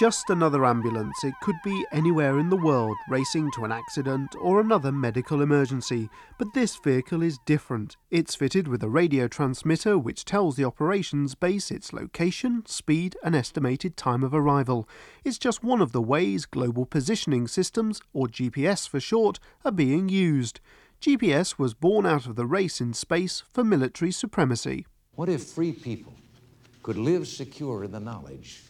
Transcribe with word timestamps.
just 0.00 0.30
another 0.30 0.64
ambulance. 0.64 1.22
It 1.24 1.34
could 1.42 1.58
be 1.62 1.84
anywhere 1.92 2.38
in 2.38 2.48
the 2.48 2.56
world, 2.56 2.96
racing 3.10 3.50
to 3.50 3.66
an 3.66 3.70
accident 3.70 4.34
or 4.40 4.58
another 4.58 4.90
medical 4.90 5.42
emergency. 5.42 6.08
But 6.38 6.54
this 6.54 6.74
vehicle 6.76 7.22
is 7.22 7.38
different. 7.44 7.98
It's 8.10 8.34
fitted 8.34 8.66
with 8.66 8.82
a 8.82 8.88
radio 8.88 9.28
transmitter 9.28 9.98
which 9.98 10.24
tells 10.24 10.56
the 10.56 10.64
operations 10.64 11.34
base 11.34 11.70
its 11.70 11.92
location, 11.92 12.62
speed, 12.64 13.14
and 13.22 13.34
estimated 13.34 13.98
time 13.98 14.24
of 14.24 14.32
arrival. 14.32 14.88
It's 15.22 15.36
just 15.36 15.62
one 15.62 15.82
of 15.82 15.92
the 15.92 16.00
ways 16.00 16.46
global 16.46 16.86
positioning 16.86 17.46
systems, 17.46 18.00
or 18.14 18.26
GPS 18.26 18.88
for 18.88 19.00
short, 19.00 19.38
are 19.66 19.70
being 19.70 20.08
used. 20.08 20.60
GPS 21.02 21.58
was 21.58 21.74
born 21.74 22.06
out 22.06 22.24
of 22.24 22.36
the 22.36 22.46
race 22.46 22.80
in 22.80 22.94
space 22.94 23.42
for 23.52 23.62
military 23.62 24.12
supremacy. 24.12 24.86
What 25.14 25.28
if 25.28 25.44
free 25.44 25.72
people 25.72 26.14
could 26.82 26.96
live 26.96 27.28
secure 27.28 27.84
in 27.84 27.92
the 27.92 28.00
knowledge 28.00 28.62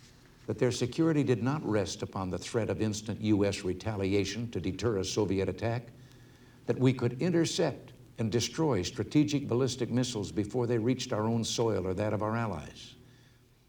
that 0.50 0.58
their 0.58 0.72
security 0.72 1.22
did 1.22 1.44
not 1.44 1.64
rest 1.64 2.02
upon 2.02 2.28
the 2.28 2.36
threat 2.36 2.70
of 2.70 2.82
instant 2.82 3.20
U.S. 3.20 3.62
retaliation 3.62 4.50
to 4.50 4.60
deter 4.60 4.96
a 4.96 5.04
Soviet 5.04 5.48
attack, 5.48 5.90
that 6.66 6.76
we 6.76 6.92
could 6.92 7.22
intercept 7.22 7.92
and 8.18 8.32
destroy 8.32 8.82
strategic 8.82 9.46
ballistic 9.46 9.92
missiles 9.92 10.32
before 10.32 10.66
they 10.66 10.76
reached 10.76 11.12
our 11.12 11.22
own 11.22 11.44
soil 11.44 11.86
or 11.86 11.94
that 11.94 12.12
of 12.12 12.20
our 12.20 12.36
allies. 12.36 12.96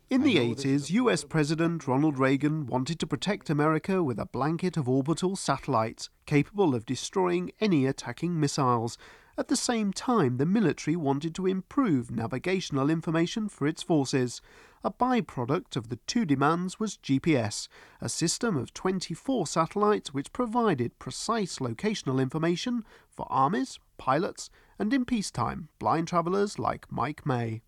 In 0.10 0.24
the 0.24 0.38
80s, 0.38 0.90
US 0.90 1.24
President 1.24 1.88
Ronald 1.88 2.18
Reagan 2.18 2.66
wanted 2.66 3.00
to 3.00 3.06
protect 3.06 3.52
America 3.52 4.02
with 4.02 4.18
a 4.18 4.26
blanket 4.26 4.76
of 4.76 4.90
orbital 4.90 5.36
satellites 5.36 6.10
capable 6.26 6.74
of 6.74 6.88
destroying 6.88 7.52
any 7.60 7.86
attacking 7.86 8.40
missiles. 8.40 8.98
At 9.38 9.50
the 9.50 9.56
same 9.56 9.94
time, 9.94 10.38
the 10.38 10.48
military 10.48 10.96
wanted 10.96 11.36
to 11.36 11.46
improve 11.46 12.10
navigational 12.10 12.90
information 12.90 13.50
for 13.50 13.68
its 13.68 13.84
forces. 13.84 14.42
A 14.84 14.92
byproduct 14.92 15.76
of 15.76 15.90
the 15.90 15.98
two 16.08 16.26
demands 16.26 16.80
was 16.80 16.98
GPS, 16.98 17.68
a 18.02 18.10
system 18.10 18.58
of 18.58 18.74
24 18.74 19.46
satellites 19.46 20.12
which 20.12 20.34
provided 20.34 20.98
precise 20.98 21.60
locational 21.60 22.20
information 22.20 22.84
for 23.08 23.28
armies, 23.30 23.78
pilots, 24.00 24.50
and 24.80 24.92
in 24.92 25.06
peacetime, 25.06 25.70
blind 25.78 26.08
travelers 26.08 26.58
like 26.58 26.92
Mike 26.92 27.28
May. 27.28 27.62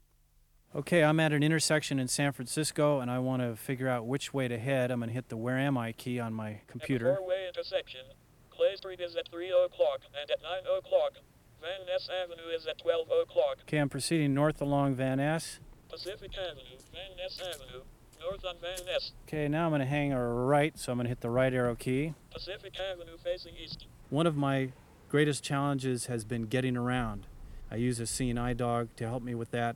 Okay, 0.76 1.04
I'm 1.04 1.20
at 1.20 1.34
an 1.34 1.44
intersection 1.44 2.00
in 2.00 2.08
San 2.08 2.32
Francisco 2.32 3.00
and 3.00 3.12
I 3.12 3.20
want 3.20 3.44
to 3.44 3.56
figure 3.56 3.88
out 3.88 4.08
which 4.08 4.34
way 4.34 4.48
to 4.48 4.58
head. 4.58 4.90
I'm 4.90 5.00
going 5.00 5.10
to 5.10 5.14
hit 5.14 5.30
the 5.30 5.38
Where 5.38 5.60
Am 5.60 5.78
I 5.78 5.92
key 5.92 6.20
on 6.20 6.34
my 6.34 6.62
computer. 6.66 7.16
Four-way 7.16 7.48
intersection. 7.48 8.02
Clay 8.50 8.76
Street 8.76 9.00
is 9.00 9.16
at 9.16 9.30
3 9.30 9.52
o'clock 9.52 10.00
and 10.20 10.32
at 10.32 10.42
9 10.42 10.62
o'clock. 10.80 11.14
Van 11.62 11.86
Ness 11.86 12.10
Avenue 12.10 12.50
is 12.56 12.66
at 12.66 12.80
12 12.80 13.08
o'clock. 13.22 13.58
Okay, 13.62 13.78
I'm 13.78 13.90
proceeding 13.90 14.34
north 14.34 14.64
along 14.64 14.96
Van 14.96 15.20
Ness. 15.20 15.60
Pacific 15.94 16.32
Avenue, 16.36 16.80
Van 16.92 17.18
Ness 17.18 17.40
Avenue, 17.40 17.84
north 18.20 18.44
on 18.44 18.56
Van 18.60 18.84
Ness. 18.88 19.12
Okay, 19.28 19.48
now 19.48 19.66
I'm 19.66 19.70
going 19.70 19.80
to 19.80 19.86
hang 19.86 20.12
a 20.12 20.28
right, 20.28 20.76
so 20.78 20.92
I'm 20.92 20.98
going 20.98 21.06
to 21.06 21.10
hit 21.10 21.22
the 21.22 21.30
right 21.30 21.54
arrow 21.54 21.76
key. 21.76 22.16
Pacific 22.34 22.74
Avenue 22.80 23.16
facing 23.24 23.54
east. 23.56 23.86
One 24.10 24.26
of 24.26 24.36
my 24.36 24.72
greatest 25.08 25.44
challenges 25.44 26.08
has 26.08 26.26
been 26.26 26.48
getting 26.48 26.76
around. 26.76 27.28
I 27.70 27.76
use 27.76 28.00
a 28.00 28.40
eye 28.40 28.54
dog 28.54 28.90
to 28.96 29.08
help 29.08 29.22
me 29.22 29.36
with 29.36 29.52
that, 29.52 29.76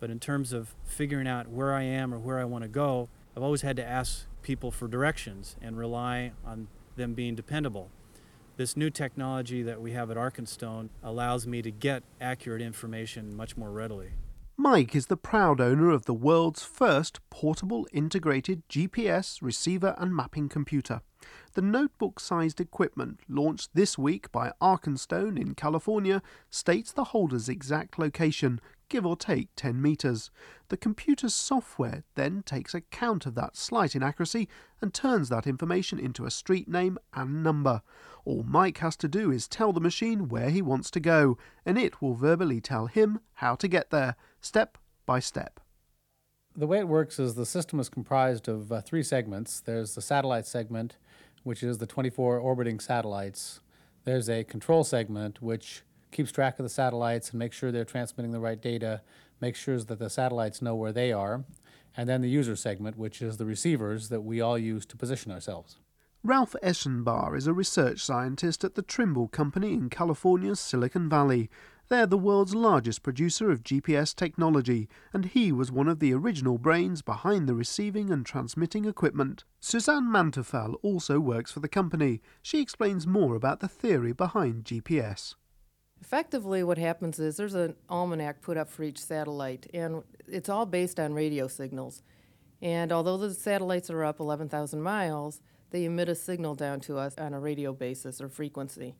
but 0.00 0.10
in 0.10 0.20
terms 0.20 0.52
of 0.52 0.74
figuring 0.84 1.26
out 1.26 1.48
where 1.48 1.72
I 1.72 1.84
am 1.84 2.12
or 2.12 2.18
where 2.18 2.38
I 2.38 2.44
want 2.44 2.64
to 2.64 2.68
go, 2.68 3.08
I've 3.34 3.42
always 3.42 3.62
had 3.62 3.76
to 3.76 3.84
ask 3.84 4.26
people 4.42 4.70
for 4.70 4.86
directions 4.86 5.56
and 5.62 5.78
rely 5.78 6.32
on 6.44 6.68
them 6.96 7.14
being 7.14 7.34
dependable. 7.34 7.88
This 8.58 8.76
new 8.76 8.90
technology 8.90 9.62
that 9.62 9.80
we 9.80 9.92
have 9.92 10.10
at 10.10 10.18
Arkenstone 10.18 10.90
allows 11.02 11.46
me 11.46 11.62
to 11.62 11.70
get 11.70 12.02
accurate 12.20 12.60
information 12.60 13.34
much 13.34 13.56
more 13.56 13.70
readily. 13.70 14.10
Mike 14.56 14.94
is 14.94 15.06
the 15.06 15.16
proud 15.16 15.60
owner 15.60 15.90
of 15.90 16.04
the 16.04 16.14
world's 16.14 16.62
first 16.62 17.18
portable 17.28 17.88
integrated 17.92 18.62
GPS 18.68 19.42
receiver 19.42 19.96
and 19.98 20.14
mapping 20.14 20.48
computer. 20.48 21.00
The 21.54 21.62
notebook 21.62 22.20
sized 22.20 22.60
equipment, 22.60 23.18
launched 23.28 23.70
this 23.74 23.98
week 23.98 24.30
by 24.30 24.52
Arkenstone 24.62 25.40
in 25.40 25.54
California, 25.56 26.22
states 26.50 26.92
the 26.92 27.04
holder's 27.04 27.48
exact 27.48 27.98
location, 27.98 28.60
give 28.88 29.04
or 29.04 29.16
take 29.16 29.48
10 29.56 29.82
metres. 29.82 30.30
The 30.68 30.76
computer's 30.76 31.34
software 31.34 32.04
then 32.14 32.44
takes 32.44 32.74
account 32.74 33.26
of 33.26 33.34
that 33.34 33.56
slight 33.56 33.96
inaccuracy 33.96 34.48
and 34.80 34.94
turns 34.94 35.30
that 35.30 35.48
information 35.48 35.98
into 35.98 36.26
a 36.26 36.30
street 36.30 36.68
name 36.68 36.98
and 37.12 37.42
number. 37.42 37.82
All 38.24 38.44
Mike 38.44 38.78
has 38.78 38.96
to 38.98 39.08
do 39.08 39.32
is 39.32 39.48
tell 39.48 39.72
the 39.72 39.80
machine 39.80 40.28
where 40.28 40.50
he 40.50 40.62
wants 40.62 40.92
to 40.92 41.00
go, 41.00 41.38
and 41.66 41.76
it 41.76 42.00
will 42.00 42.14
verbally 42.14 42.60
tell 42.60 42.86
him 42.86 43.18
how 43.34 43.56
to 43.56 43.66
get 43.66 43.90
there, 43.90 44.14
step 44.44 44.78
by 45.06 45.20
step. 45.20 45.60
The 46.56 46.66
way 46.66 46.78
it 46.78 46.88
works 46.88 47.18
is 47.18 47.34
the 47.34 47.46
system 47.46 47.80
is 47.80 47.88
comprised 47.88 48.46
of 48.46 48.70
uh, 48.70 48.80
three 48.80 49.02
segments. 49.02 49.60
There's 49.60 49.94
the 49.94 50.02
satellite 50.02 50.46
segment, 50.46 50.96
which 51.42 51.62
is 51.62 51.78
the 51.78 51.86
24 51.86 52.38
orbiting 52.38 52.78
satellites. 52.78 53.60
There's 54.04 54.28
a 54.28 54.44
control 54.44 54.84
segment, 54.84 55.42
which 55.42 55.82
keeps 56.12 56.30
track 56.30 56.58
of 56.58 56.62
the 56.62 56.68
satellites 56.68 57.30
and 57.30 57.38
makes 57.38 57.56
sure 57.56 57.72
they're 57.72 57.84
transmitting 57.84 58.30
the 58.30 58.38
right 58.38 58.60
data, 58.60 59.02
makes 59.40 59.58
sure 59.58 59.78
that 59.80 59.98
the 59.98 60.10
satellites 60.10 60.62
know 60.62 60.76
where 60.76 60.92
they 60.92 61.10
are. 61.10 61.44
And 61.96 62.08
then 62.08 62.20
the 62.20 62.28
user 62.28 62.54
segment, 62.54 62.96
which 62.96 63.22
is 63.22 63.36
the 63.36 63.46
receivers 63.46 64.08
that 64.10 64.20
we 64.20 64.40
all 64.40 64.58
use 64.58 64.84
to 64.86 64.96
position 64.96 65.32
ourselves. 65.32 65.78
Ralph 66.22 66.54
Eschenbach 66.62 67.36
is 67.36 67.46
a 67.46 67.52
research 67.52 68.00
scientist 68.00 68.64
at 68.64 68.76
the 68.76 68.82
Trimble 68.82 69.28
Company 69.28 69.74
in 69.74 69.90
California's 69.90 70.60
Silicon 70.60 71.08
Valley. 71.08 71.50
They're 71.88 72.06
the 72.06 72.16
world's 72.16 72.54
largest 72.54 73.02
producer 73.02 73.50
of 73.50 73.62
GPS 73.62 74.14
technology, 74.14 74.88
and 75.12 75.26
he 75.26 75.52
was 75.52 75.70
one 75.70 75.88
of 75.88 75.98
the 75.98 76.14
original 76.14 76.56
brains 76.56 77.02
behind 77.02 77.46
the 77.46 77.54
receiving 77.54 78.10
and 78.10 78.24
transmitting 78.24 78.86
equipment. 78.86 79.44
Suzanne 79.60 80.08
Manteuffel 80.08 80.76
also 80.82 81.20
works 81.20 81.52
for 81.52 81.60
the 81.60 81.68
company. 81.68 82.22
She 82.40 82.60
explains 82.60 83.06
more 83.06 83.34
about 83.34 83.60
the 83.60 83.68
theory 83.68 84.12
behind 84.12 84.64
GPS. 84.64 85.34
Effectively, 86.00 86.62
what 86.62 86.78
happens 86.78 87.18
is 87.18 87.36
there's 87.36 87.54
an 87.54 87.76
almanac 87.88 88.40
put 88.40 88.56
up 88.56 88.70
for 88.70 88.82
each 88.82 88.98
satellite, 88.98 89.66
and 89.74 90.02
it's 90.26 90.48
all 90.48 90.66
based 90.66 90.98
on 90.98 91.12
radio 91.12 91.48
signals. 91.48 92.02
And 92.62 92.92
although 92.92 93.18
the 93.18 93.34
satellites 93.34 93.90
are 93.90 94.04
up 94.04 94.20
11,000 94.20 94.80
miles, 94.80 95.42
they 95.70 95.84
emit 95.84 96.08
a 96.08 96.14
signal 96.14 96.54
down 96.54 96.80
to 96.80 96.96
us 96.96 97.14
on 97.18 97.34
a 97.34 97.40
radio 97.40 97.74
basis 97.74 98.20
or 98.20 98.28
frequency. 98.28 98.96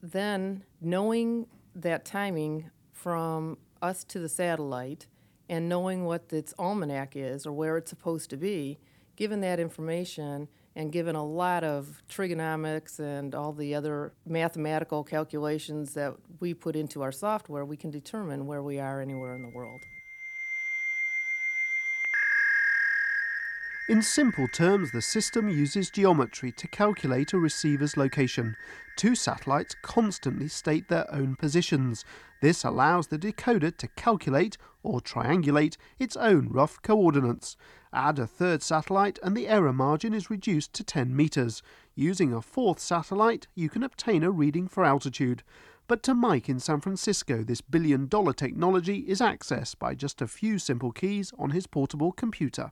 Then, 0.00 0.64
knowing 0.80 1.46
that 1.74 2.04
timing 2.04 2.70
from 2.92 3.58
us 3.80 4.04
to 4.04 4.18
the 4.18 4.28
satellite 4.28 5.06
and 5.48 5.68
knowing 5.68 6.04
what 6.04 6.32
its 6.32 6.52
almanac 6.58 7.16
is 7.16 7.46
or 7.46 7.52
where 7.52 7.76
it's 7.76 7.90
supposed 7.90 8.30
to 8.30 8.36
be, 8.36 8.78
given 9.16 9.40
that 9.40 9.58
information 9.58 10.48
and 10.76 10.92
given 10.92 11.16
a 11.16 11.24
lot 11.24 11.64
of 11.64 12.02
trigonomics 12.08 13.00
and 13.00 13.34
all 13.34 13.52
the 13.52 13.74
other 13.74 14.12
mathematical 14.26 15.02
calculations 15.02 15.94
that 15.94 16.14
we 16.40 16.54
put 16.54 16.76
into 16.76 17.02
our 17.02 17.12
software, 17.12 17.64
we 17.64 17.76
can 17.76 17.90
determine 17.90 18.46
where 18.46 18.62
we 18.62 18.78
are 18.78 19.00
anywhere 19.00 19.34
in 19.34 19.42
the 19.42 19.48
world. 19.48 19.80
In 23.88 24.02
simple 24.02 24.48
terms, 24.48 24.92
the 24.92 25.00
system 25.00 25.48
uses 25.48 25.88
geometry 25.88 26.52
to 26.52 26.68
calculate 26.68 27.32
a 27.32 27.38
receiver's 27.38 27.96
location. 27.96 28.54
Two 28.98 29.14
satellites 29.14 29.74
constantly 29.80 30.46
state 30.48 30.88
their 30.88 31.10
own 31.10 31.36
positions. 31.36 32.04
This 32.42 32.64
allows 32.64 33.06
the 33.06 33.18
decoder 33.18 33.74
to 33.78 33.88
calculate 33.88 34.58
or 34.82 35.00
triangulate 35.00 35.78
its 35.98 36.16
own 36.16 36.48
rough 36.50 36.82
coordinates. 36.82 37.56
Add 37.90 38.18
a 38.18 38.26
third 38.26 38.62
satellite 38.62 39.18
and 39.22 39.34
the 39.34 39.48
error 39.48 39.72
margin 39.72 40.12
is 40.12 40.28
reduced 40.28 40.74
to 40.74 40.84
10 40.84 41.16
metres. 41.16 41.62
Using 41.94 42.34
a 42.34 42.42
fourth 42.42 42.80
satellite, 42.80 43.46
you 43.54 43.70
can 43.70 43.82
obtain 43.82 44.22
a 44.22 44.30
reading 44.30 44.68
for 44.68 44.84
altitude. 44.84 45.42
But 45.86 46.02
to 46.02 46.12
Mike 46.12 46.50
in 46.50 46.60
San 46.60 46.82
Francisco, 46.82 47.42
this 47.42 47.62
billion 47.62 48.06
dollar 48.06 48.34
technology 48.34 49.06
is 49.08 49.22
accessed 49.22 49.78
by 49.78 49.94
just 49.94 50.20
a 50.20 50.28
few 50.28 50.58
simple 50.58 50.92
keys 50.92 51.32
on 51.38 51.52
his 51.52 51.66
portable 51.66 52.12
computer. 52.12 52.70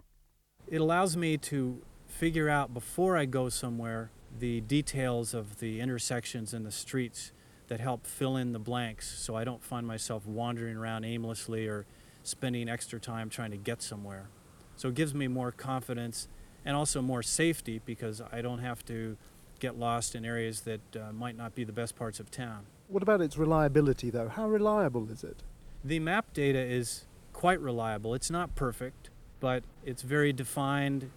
It 0.69 0.81
allows 0.81 1.17
me 1.17 1.37
to 1.39 1.81
figure 2.09 2.49
out 2.49 2.75
before 2.75 3.17
I 3.17 3.25
go 3.25 3.49
somewhere 3.49 4.11
the 4.39 4.61
details 4.63 5.33
of 5.33 5.61
the 5.61 5.81
intersections 5.81 6.53
and 6.53 6.67
the 6.67 6.73
streets 6.73 7.33
that 7.69 7.79
help 7.81 8.07
fill 8.07 8.37
in 8.37 8.53
the 8.53 8.59
blanks 8.59 9.07
so 9.07 9.37
I 9.37 9.45
don't 9.45 9.63
find 9.63 9.87
myself 9.87 10.27
wandering 10.27 10.77
around 10.77 11.05
aimlessly 11.05 11.67
or 11.67 11.87
spending 12.23 12.69
extra 12.69 12.99
time 12.99 13.31
trying 13.31 13.53
to 13.53 13.57
get 13.57 13.81
somewhere. 13.81 14.29
So 14.77 14.89
it 14.89 14.95
gives 14.95 15.15
me 15.15 15.29
more 15.29 15.53
confidence 15.53 16.29
and 16.65 16.77
also 16.77 17.01
more 17.01 17.23
safety 17.23 17.81
because 17.85 18.21
I 18.33 18.43
don't 18.43 18.59
have 18.59 18.85
to 18.87 19.17
get 19.61 19.79
lost 19.79 20.15
in 20.15 20.25
areas 20.25 20.63
that 20.63 20.81
uh, 20.97 21.13
might 21.13 21.37
not 21.37 21.55
be 21.55 21.65
the 21.65 21.73
best 21.73 21.97
parts 21.97 22.19
of 22.19 22.31
town. 22.31 22.67
What 22.89 23.03
about 23.03 23.21
its 23.21 23.39
reliability, 23.39 24.11
though? 24.11 24.29
How 24.29 24.49
reliable 24.49 25.11
is 25.11 25.25
it? 25.25 25.43
The 25.85 25.99
map 26.01 26.33
data 26.35 26.59
is 26.59 27.07
quite 27.33 27.61
reliable. 27.61 28.15
It's 28.15 28.31
not 28.31 28.55
perfect 28.55 29.11
but 29.41 29.65
it's 29.85 30.03
very 30.03 30.33
defined. 30.33 31.11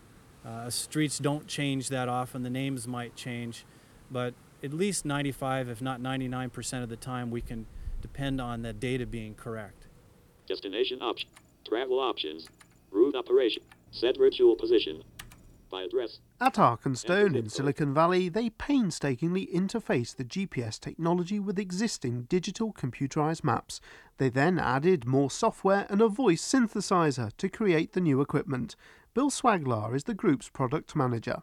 Uh, 0.45 0.69
streets 0.69 1.19
don't 1.19 1.47
change 1.47 1.89
that 1.89 2.07
often. 2.07 2.43
The 2.43 2.49
names 2.49 2.87
might 2.87 3.15
change, 3.15 3.65
but 4.09 4.33
at 4.63 4.73
least 4.73 5.05
95, 5.05 5.69
if 5.69 5.81
not 5.81 6.01
99% 6.01 6.83
of 6.83 6.89
the 6.89 6.95
time, 6.95 7.31
we 7.31 7.41
can 7.41 7.65
depend 8.01 8.39
on 8.41 8.61
the 8.61 8.73
data 8.73 9.05
being 9.05 9.35
correct. 9.35 9.87
Destination 10.47 11.01
option, 11.01 11.29
travel 11.67 11.99
options, 11.99 12.47
route 12.91 13.15
operation, 13.15 13.63
set 13.91 14.17
virtual 14.17 14.55
position. 14.55 15.03
by 15.69 15.83
address. 15.83 16.19
At 16.41 16.53
Arkenstone 16.53 17.35
in 17.35 17.49
Silicon 17.49 17.93
Valley, 17.93 18.29
they 18.29 18.49
painstakingly 18.49 19.47
interface 19.47 20.15
the 20.15 20.23
GPS 20.23 20.79
technology 20.79 21.37
with 21.37 21.59
existing 21.59 22.27
digital 22.29 22.71
computerized 22.71 23.43
maps. 23.43 23.81
They 24.19 24.29
then 24.29 24.57
added 24.57 25.05
more 25.05 25.29
software 25.29 25.85
and 25.89 26.01
a 26.01 26.07
voice 26.07 26.41
synthesizer 26.41 27.35
to 27.35 27.49
create 27.49 27.91
the 27.91 27.99
new 27.99 28.21
equipment. 28.21 28.77
Bill 29.13 29.29
Swaglar 29.29 29.93
is 29.93 30.05
the 30.05 30.13
group's 30.13 30.47
product 30.47 30.95
manager. 30.95 31.41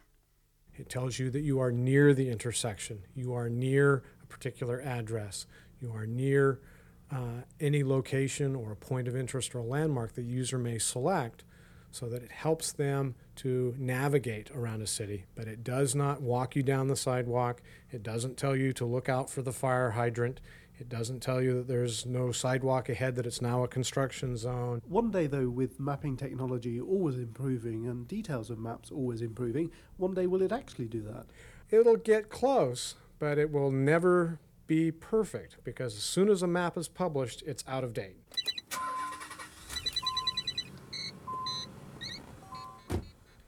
It 0.74 0.88
tells 0.88 1.18
you 1.18 1.28
that 1.28 1.42
you 1.42 1.60
are 1.60 1.70
near 1.70 2.14
the 2.14 2.30
intersection, 2.30 3.02
you 3.14 3.34
are 3.34 3.50
near 3.50 4.02
a 4.22 4.26
particular 4.26 4.80
address, 4.80 5.46
you 5.78 5.92
are 5.92 6.06
near 6.06 6.62
uh, 7.10 7.42
any 7.60 7.84
location 7.84 8.56
or 8.56 8.72
a 8.72 8.76
point 8.76 9.08
of 9.08 9.16
interest 9.16 9.54
or 9.54 9.58
a 9.58 9.64
landmark 9.64 10.14
that 10.14 10.22
the 10.22 10.26
user 10.26 10.56
may 10.56 10.78
select 10.78 11.44
so 11.90 12.08
that 12.08 12.22
it 12.22 12.32
helps 12.32 12.72
them 12.72 13.14
to 13.36 13.74
navigate 13.78 14.50
around 14.50 14.82
a 14.82 14.86
city. 14.86 15.26
But 15.34 15.48
it 15.48 15.64
does 15.64 15.94
not 15.94 16.22
walk 16.22 16.56
you 16.56 16.62
down 16.62 16.88
the 16.88 16.96
sidewalk, 16.96 17.62
it 17.90 18.02
doesn't 18.02 18.36
tell 18.36 18.56
you 18.56 18.72
to 18.74 18.84
look 18.84 19.08
out 19.08 19.30
for 19.30 19.42
the 19.42 19.52
fire 19.52 19.90
hydrant. 19.90 20.40
It 20.78 20.90
doesn't 20.90 21.20
tell 21.20 21.40
you 21.40 21.54
that 21.54 21.68
there's 21.68 22.04
no 22.04 22.32
sidewalk 22.32 22.90
ahead, 22.90 23.16
that 23.16 23.26
it's 23.26 23.40
now 23.40 23.64
a 23.64 23.68
construction 23.68 24.36
zone. 24.36 24.82
One 24.86 25.10
day, 25.10 25.26
though, 25.26 25.48
with 25.48 25.80
mapping 25.80 26.18
technology 26.18 26.78
always 26.78 27.16
improving 27.16 27.86
and 27.86 28.06
details 28.06 28.50
of 28.50 28.58
maps 28.58 28.90
always 28.90 29.22
improving, 29.22 29.70
one 29.96 30.12
day 30.12 30.26
will 30.26 30.42
it 30.42 30.52
actually 30.52 30.88
do 30.88 31.00
that? 31.02 31.26
It'll 31.70 31.96
get 31.96 32.28
close, 32.28 32.94
but 33.18 33.38
it 33.38 33.50
will 33.50 33.70
never 33.70 34.38
be 34.66 34.90
perfect 34.90 35.56
because 35.64 35.96
as 35.96 36.02
soon 36.02 36.28
as 36.28 36.42
a 36.42 36.46
map 36.46 36.76
is 36.76 36.88
published, 36.88 37.42
it's 37.46 37.64
out 37.66 37.84
of 37.84 37.94
date. 37.94 38.16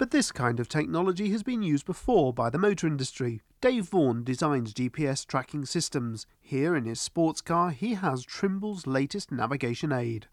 But 0.08 0.16
this 0.16 0.32
kind 0.32 0.58
of 0.58 0.70
technology 0.70 1.28
has 1.32 1.42
been 1.42 1.62
used 1.62 1.84
before 1.84 2.32
by 2.32 2.48
the 2.48 2.56
motor 2.56 2.86
industry. 2.86 3.42
Dave 3.60 3.84
Vaughan 3.90 4.24
designs 4.24 4.72
GPS 4.72 5.26
tracking 5.26 5.66
systems. 5.66 6.24
Here 6.40 6.74
in 6.74 6.86
his 6.86 6.98
sports 6.98 7.42
car, 7.42 7.72
he 7.72 7.92
has 7.92 8.24
Trimble's 8.24 8.86
latest 8.86 9.30
navigation 9.30 9.92
aid. 9.92 10.26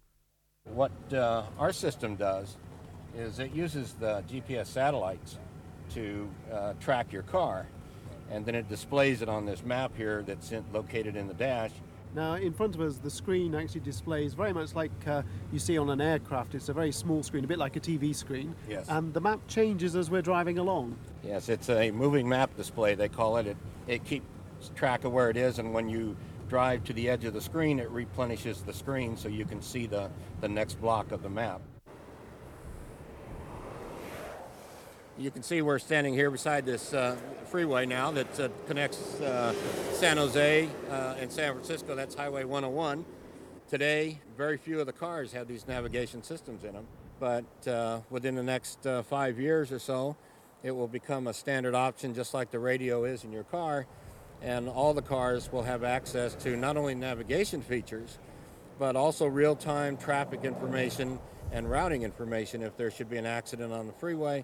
What 0.64 0.94
uh, 1.12 1.44
our 1.60 1.74
system 1.74 2.16
does 2.16 2.56
is 3.18 3.40
it 3.40 3.52
uses 3.52 3.96
the 3.96 4.24
GPS 4.32 4.68
satellites 4.68 5.40
to 5.90 6.30
uh, 6.54 6.76
track 6.80 7.12
your 7.12 7.24
car, 7.24 7.68
and 8.32 8.46
then 8.46 8.56
it 8.56 8.70
displays 8.70 9.22
it 9.22 9.28
on 9.28 9.46
this 9.46 9.66
map 9.66 9.92
here 9.98 10.24
that's 10.26 10.54
located 10.72 11.18
in 11.18 11.28
the 11.28 11.34
dash. 11.34 11.72
Now, 12.16 12.36
in 12.36 12.54
front 12.54 12.76
of 12.76 12.82
us, 12.82 12.96
the 12.96 13.10
screen 13.10 13.54
actually 13.54 13.82
displays 13.82 14.34
very 14.34 14.54
much 14.54 14.74
like 14.74 14.92
uh, 15.06 15.22
you 15.52 15.60
see 15.60 15.78
on 15.78 15.90
an 15.90 16.00
aircraft. 16.00 16.56
It's 16.56 16.70
a 16.70 16.74
very 16.74 16.94
small 16.94 17.22
screen, 17.24 17.44
a 17.44 17.48
bit 17.48 17.58
like 17.60 17.76
a 17.76 17.80
TV 17.82 18.16
screen. 18.16 18.56
Yes. 18.70 18.88
And 18.88 19.14
the 19.14 19.20
map 19.20 19.42
changes 19.50 19.98
as 19.98 20.10
we're 20.10 20.22
driving 20.22 20.58
along. 20.58 20.98
Yes, 21.26 21.50
it's 21.50 21.70
a 21.70 21.92
moving 21.92 22.30
map 22.30 22.56
display, 22.56 22.96
they 22.96 23.10
call 23.10 23.36
it. 23.36 23.48
It, 23.48 23.58
it 23.88 24.06
keeps 24.06 24.26
track 24.76 25.04
of 25.04 25.12
where 25.12 25.30
it 25.30 25.36
is, 25.36 25.60
and 25.60 25.74
when 25.74 25.90
you 25.90 26.16
drive 26.48 26.86
to 26.86 26.94
the 26.94 27.10
edge 27.10 27.26
of 27.26 27.34
the 27.34 27.42
screen, 27.42 27.80
it 27.80 27.90
replenishes 27.92 28.62
the 28.62 28.74
screen 28.74 29.18
so 29.18 29.28
you 29.28 29.44
can 29.44 29.62
see 29.62 29.86
the, 29.86 30.10
the 30.40 30.48
next 30.48 30.80
block 30.80 31.12
of 31.12 31.22
the 31.22 31.30
map. 31.30 31.60
You 35.18 35.32
can 35.32 35.44
see 35.44 35.62
we're 35.62 35.80
standing 35.80 36.14
here 36.14 36.30
beside 36.30 36.66
this 36.66 36.94
uh, 36.94 37.16
freeway 37.46 37.86
now 37.86 38.12
that 38.12 38.38
uh, 38.38 38.50
connects 38.68 39.22
uh, 39.22 39.54
San 39.94 40.18
Jose 40.18 40.68
uh, 40.92 41.16
and 41.18 41.32
San 41.32 41.54
Francisco. 41.54 41.96
That's 41.96 42.16
Highway 42.16 42.44
101. 42.44 43.06
Today, 43.70 44.20
very 44.36 44.58
few 44.58 44.82
of 44.82 44.88
the 44.88 44.92
cars 44.92 45.32
have 45.32 45.48
these 45.48 45.70
navigation 45.70 46.22
systems 46.22 46.66
in 46.66 46.74
them, 46.74 46.86
but 47.18 47.46
uh, 47.66 48.02
within 48.10 48.36
the 48.36 48.44
next 48.44 48.86
uh, 48.86 49.04
five 49.04 49.40
years 49.40 49.72
or 49.72 49.80
so, 49.80 50.18
it 50.64 50.72
will 50.72 50.90
become 50.90 51.28
a 51.28 51.34
standard 51.34 51.76
option 51.76 52.14
just 52.14 52.34
like 52.34 52.52
the 52.52 52.60
radio 52.60 53.06
is 53.06 53.24
in 53.24 53.32
your 53.32 53.46
car, 53.46 53.88
and 54.42 54.68
all 54.68 54.94
the 54.94 55.02
cars 55.02 55.50
will 55.50 55.64
have 55.64 55.86
access 55.86 56.36
to 56.36 56.58
not 56.58 56.76
only 56.76 56.94
navigation 56.94 57.62
features, 57.62 58.20
but 58.78 58.98
also 58.98 59.28
real 59.28 59.56
time 59.56 59.96
traffic 59.96 60.44
information 60.44 61.20
and 61.54 61.72
routing 61.72 62.02
information 62.02 62.62
if 62.62 62.76
there 62.76 62.92
should 62.92 63.10
be 63.10 63.16
an 63.16 63.26
accident 63.26 63.72
on 63.72 63.88
the 63.88 63.94
freeway 63.94 64.44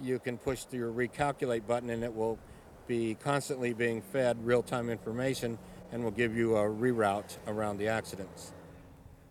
you 0.00 0.18
can 0.18 0.38
push 0.38 0.64
your 0.70 0.92
recalculate 0.92 1.66
button 1.66 1.90
and 1.90 2.02
it 2.02 2.14
will 2.14 2.38
be 2.86 3.16
constantly 3.22 3.72
being 3.72 4.00
fed 4.00 4.44
real-time 4.44 4.88
information 4.88 5.58
and 5.92 6.02
will 6.02 6.10
give 6.10 6.36
you 6.36 6.56
a 6.56 6.62
reroute 6.62 7.36
around 7.46 7.78
the 7.78 7.88
accidents. 7.88 8.52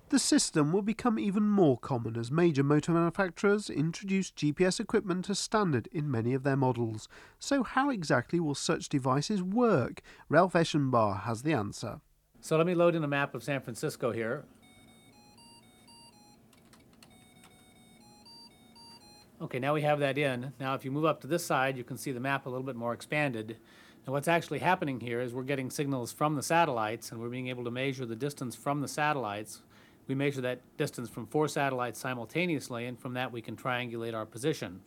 The 0.10 0.20
system 0.20 0.72
will 0.72 0.82
become 0.82 1.20
even 1.20 1.44
more 1.44 1.78
common 1.78 2.18
as 2.18 2.32
major 2.32 2.64
motor 2.64 2.94
manufacturers 2.94 3.70
introduce 3.70 4.32
GPS 4.32 4.80
equipment 4.80 5.30
as 5.30 5.38
standard 5.38 5.90
in 5.92 6.10
many 6.10 6.34
of 6.34 6.44
their 6.44 6.56
models. 6.56 7.10
So, 7.40 7.64
how 7.64 7.90
exactly 7.90 8.40
will 8.40 8.56
such 8.56 8.88
devices 8.88 9.44
work? 9.44 10.02
Ralph 10.30 10.54
Eschenbach 10.54 11.24
has 11.24 11.42
the 11.42 11.52
answer. 11.52 12.00
So 12.40 12.56
let 12.56 12.66
me 12.66 12.76
load 12.76 12.96
in 12.96 13.04
a 13.04 13.08
map 13.08 13.36
of 13.36 13.44
San 13.44 13.60
Francisco 13.60 14.12
here. 14.12 14.46
Okay, 19.40 19.60
now 19.60 19.76
we 19.76 19.84
have 19.84 20.00
that 20.00 20.18
in. 20.18 20.52
Now 20.60 20.74
if 20.74 20.84
you 20.84 20.90
move 20.90 21.06
up 21.06 21.22
to 21.22 21.28
this 21.28 21.46
side, 21.46 21.78
you 21.78 21.84
can 21.84 21.96
see 21.96 22.12
the 22.12 22.20
map 22.20 22.48
a 22.48 22.50
little 22.50 22.66
bit 22.66 22.76
more 22.76 22.94
expanded. 22.94 23.58
And 24.06 24.14
what's 24.14 24.28
actually 24.28 24.60
happening 24.60 25.00
here 25.00 25.22
is 25.22 25.32
we're 25.32 25.44
getting 25.44 25.70
signals 25.70 26.12
from 26.12 26.34
the 26.34 26.42
satellites 26.42 27.12
and 27.12 27.22
we're 27.22 27.30
being 27.30 27.48
able 27.48 27.64
to 27.66 27.70
measure 27.70 28.08
the 28.08 28.16
distance 28.16 28.56
from 28.56 28.82
the 28.82 28.88
satellites. 28.88 29.62
We 30.08 30.16
measure 30.16 30.42
that 30.42 30.62
distance 30.78 31.08
from 31.08 31.28
four 31.28 31.48
satellites 31.48 32.00
simultaneously 32.00 32.88
and 32.88 33.00
from 33.00 33.14
that 33.14 33.32
we 33.32 33.44
can 33.44 33.56
triangulate 33.56 34.16
our 34.16 34.26
position. 34.26 34.82